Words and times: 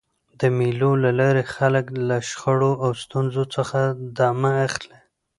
د 0.39 0.41
مېلو 0.57 0.91
له 1.03 1.11
لاري 1.19 1.43
خلک 1.55 1.85
له 2.09 2.17
شخړو 2.29 2.71
او 2.83 2.91
ستونزو 3.03 3.43
څخه 3.55 3.79
دمه 4.17 4.51
اخلي. 4.67 4.99